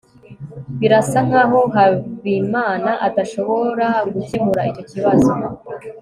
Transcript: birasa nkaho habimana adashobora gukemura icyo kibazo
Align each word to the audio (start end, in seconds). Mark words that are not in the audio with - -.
birasa 0.79 1.19
nkaho 1.27 1.59
habimana 1.75 2.91
adashobora 3.07 3.87
gukemura 4.13 4.61
icyo 4.81 4.83
kibazo 4.89 5.31